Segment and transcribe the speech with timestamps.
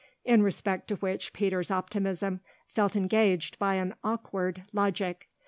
[0.25, 5.29] in respect to which Peter's optimism felt engaged by an awkward logic.